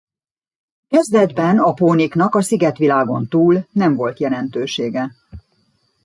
Kezdetben 0.87 1.59
a 1.59 1.73
póniknak 1.73 2.35
a 2.35 2.41
szigetvilágon 2.41 3.27
túl 3.27 3.65
nem 3.71 3.95
volt 3.95 4.19
jelentősége. 4.19 5.11